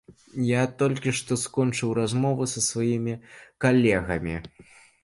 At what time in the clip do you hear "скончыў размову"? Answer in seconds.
1.43-2.51